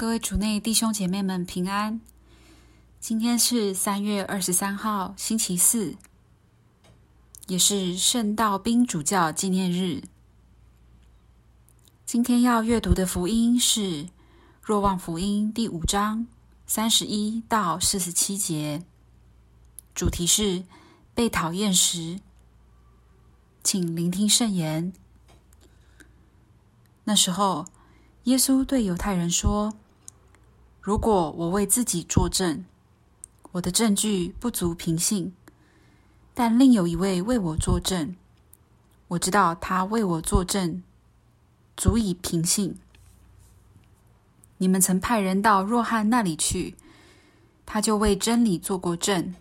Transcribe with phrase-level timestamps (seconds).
[0.00, 2.00] 各位主内弟兄姐妹们平安。
[3.00, 5.94] 今天是三月二十三号，星期四，
[7.48, 10.04] 也是圣道宾主教纪念日。
[12.06, 14.04] 今天要阅读的福音是
[14.62, 16.26] 《若望福音》第五章
[16.66, 18.82] 三十一到四十七节，
[19.94, 20.64] 主题是
[21.14, 22.20] 被讨厌时，
[23.62, 24.94] 请聆听圣言。
[27.04, 27.66] 那时候，
[28.24, 29.74] 耶稣对犹太人说。
[30.80, 32.64] 如果我为自己作证，
[33.52, 35.32] 我的证据不足凭信；
[36.32, 38.16] 但另有一位为我作证，
[39.08, 40.82] 我知道他为我作证，
[41.76, 42.78] 足以凭信。
[44.56, 46.76] 你们曾派人到若翰那里去，
[47.66, 49.34] 他就为真理作过证。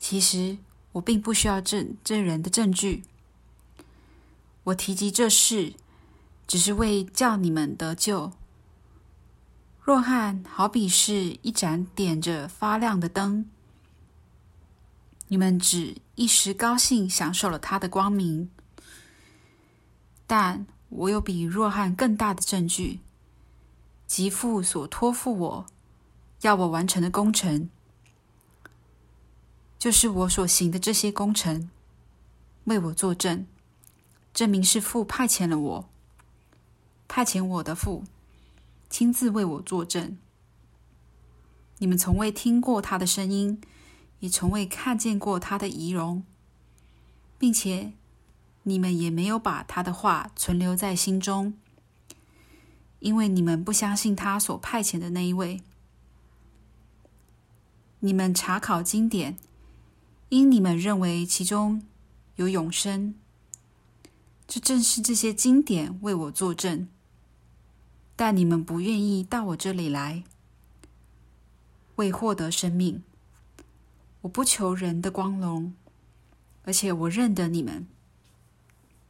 [0.00, 0.58] 其实
[0.92, 3.04] 我并不需要证这人的证据，
[4.64, 5.74] 我提及这事，
[6.48, 8.32] 只是为叫你们得救。
[9.82, 13.46] 若翰好比是一盏点着发亮的灯，
[15.28, 18.50] 你们只一时高兴享受了他的光明。
[20.26, 23.00] 但我有比若翰更大的证据，
[24.06, 25.66] 即父所托付我
[26.42, 27.68] 要我完成的工程，
[29.78, 31.70] 就是我所行的这些工程，
[32.64, 33.46] 为我作证，
[34.32, 35.88] 证明是父派遣了我，
[37.08, 38.04] 派遣我的父。
[38.90, 40.18] 亲自为我作证。
[41.78, 43.60] 你们从未听过他的声音，
[44.18, 46.24] 也从未看见过他的仪容，
[47.38, 47.92] 并且
[48.64, 51.54] 你们也没有把他的话存留在心中，
[52.98, 55.62] 因为你们不相信他所派遣的那一位。
[58.00, 59.36] 你们查考经典，
[60.30, 61.82] 因你们认为其中
[62.36, 63.14] 有永生。
[64.46, 66.88] 这正是这些经典为我作证。
[68.20, 70.24] 但你们不愿意到我这里来，
[71.96, 73.02] 为获得生命。
[74.20, 75.72] 我不求人的光荣，
[76.64, 77.88] 而且我认得你们，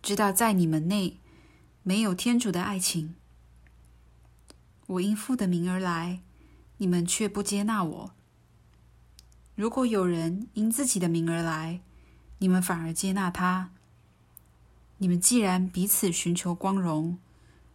[0.00, 1.18] 知道在你们内
[1.82, 3.14] 没有天主的爱情。
[4.86, 6.22] 我因父的名而来，
[6.78, 8.10] 你们却不接纳我。
[9.54, 11.82] 如果有人因自己的名而来，
[12.38, 13.70] 你们反而接纳他。
[14.96, 17.18] 你们既然彼此寻求光荣，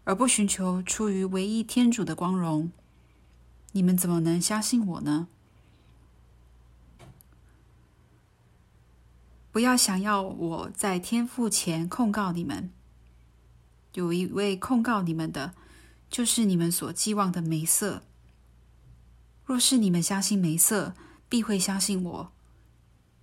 [0.10, 2.72] 而不寻求出于唯一天主的光荣，
[3.74, 5.28] 你们怎么能相信我呢？
[9.52, 12.72] 不要想要我在天父前控告你们。
[13.94, 15.54] 有一位控告你们的，
[16.10, 18.02] 就是你们所寄望的梅瑟。
[19.46, 20.96] 若是你们相信梅瑟，
[21.30, 22.32] 必会相信我，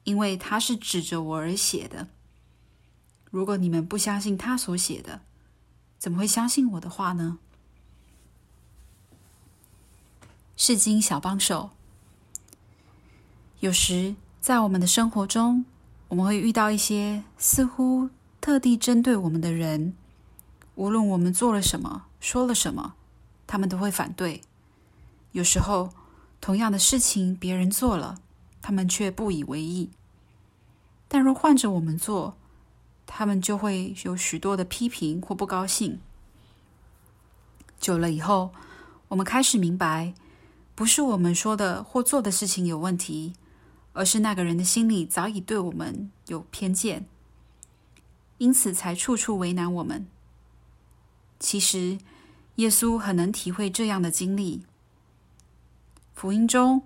[0.04, 2.06] 因为他是指着我而写的。
[3.32, 5.22] 如果你们不相信他所写的，
[5.98, 7.38] 怎么会相信我的话呢？
[10.56, 11.70] 释经小帮手。
[13.60, 15.64] 有时在我们的生活中，
[16.08, 19.94] 我们会遇到一些似乎特地针对我们的人，
[20.74, 22.94] 无论我们做了什么、说了什么，
[23.46, 24.42] 他们都会反对。
[25.32, 25.92] 有时候，
[26.40, 28.18] 同样的事情别人做了，
[28.62, 29.90] 他们却不以为意。
[31.08, 32.36] 但若换着我们做，
[33.06, 36.00] 他们就会有许多的批评或不高兴。
[37.78, 38.52] 久了以后，
[39.08, 40.12] 我们开始明白，
[40.74, 43.34] 不是我们说的或做的事情有问题，
[43.92, 47.06] 而是那个人的心里早已对我们有偏见，
[48.38, 50.06] 因此才处处为难我们。
[51.38, 51.98] 其实，
[52.56, 54.64] 耶稣很能体会这样的经历。
[56.14, 56.82] 福音中，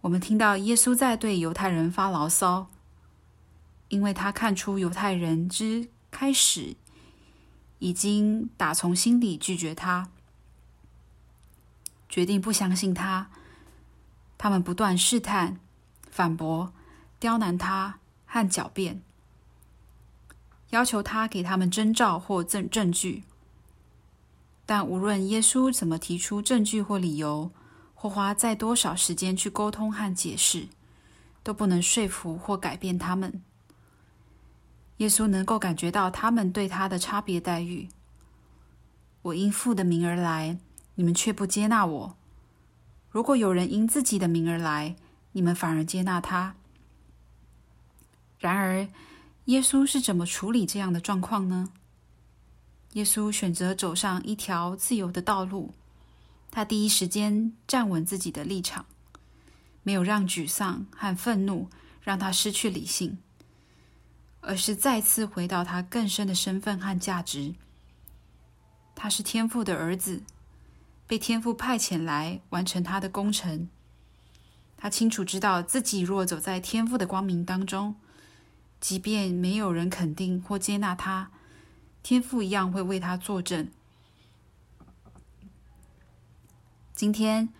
[0.00, 2.68] 我们听到耶稣在对犹太人发牢骚。
[3.90, 6.76] 因为他看出犹太人之开始
[7.80, 10.08] 已经打从心里拒绝他，
[12.08, 13.30] 决定不相信他。
[14.38, 15.60] 他们不断试探、
[16.10, 16.72] 反驳、
[17.18, 19.02] 刁难他和狡辩，
[20.70, 23.24] 要求他给他们征兆或证证据。
[24.64, 27.50] 但无论耶稣怎么提出证据或理由，
[27.94, 30.68] 或花再多少时间去沟通和解释，
[31.42, 33.42] 都不能说服或改变他们。
[35.00, 37.88] 耶稣能够感觉到他们对他的差别待遇。
[39.22, 40.58] 我因父的名而来，
[40.94, 42.16] 你们却不接纳我；
[43.10, 44.96] 如果有人因自己的名而来，
[45.32, 46.54] 你们反而接纳他。
[48.38, 48.88] 然而，
[49.46, 51.70] 耶稣是怎么处理这样的状况呢？
[52.92, 55.72] 耶稣选择走上一条自由的道路，
[56.50, 58.84] 他第一时间站稳自己的立场，
[59.82, 61.70] 没有让沮丧和愤怒
[62.02, 63.16] 让他失去理性。
[64.40, 67.54] 而是再次回到他更深的身份和价值。
[68.94, 70.22] 他是天父的儿子，
[71.06, 73.68] 被天父派遣来完成他的工程。
[74.76, 77.96] 他清楚知道自己若走在天父的光明当中，
[78.80, 81.30] 即便没有人肯定或接纳他，
[82.02, 83.68] 天父一样会为他作证。
[86.94, 87.50] 今天，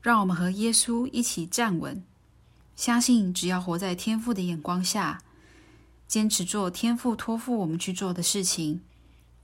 [0.00, 2.04] 让我们和耶稣一起站稳，
[2.74, 5.22] 相信只要活在天父的眼光下，
[6.10, 8.80] 坚持做天父托付我们去做的事情，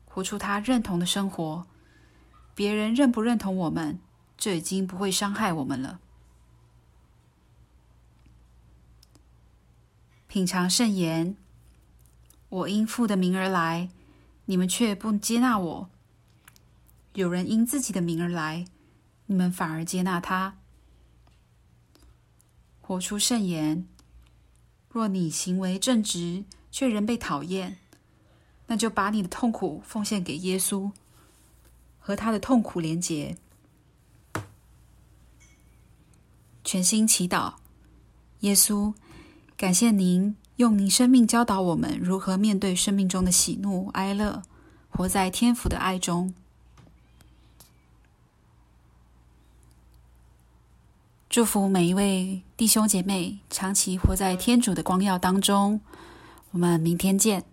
[0.05, 1.65] 活出他认同的生活，
[2.57, 4.01] 别人认不认同我们，
[4.37, 6.01] 这已经不会伤害我们了。
[10.27, 11.37] 品尝圣言，
[12.49, 13.89] 我因父的名而来，
[14.47, 15.89] 你们却不接纳我；
[17.13, 18.65] 有人因自己的名而来，
[19.27, 20.59] 你们反而接纳他。
[22.81, 23.87] 活出圣言，
[24.96, 27.76] 若你行为正直，却仍被讨厌，
[28.66, 30.90] 那就把你的痛苦奉献给耶稣，
[31.98, 33.37] 和他的痛苦连结。
[36.64, 37.56] 全心祈祷，
[38.40, 38.94] 耶稣。
[39.54, 44.44] 感谢您用您生命教导我们如何面对生命中的喜怒哀乐，
[44.88, 46.32] 活在天父的爱中。
[51.37, 55.83] 祝福每一位弟兄姐妹长期活在天主的光耀当中。
[56.53, 57.44] 我们明天见。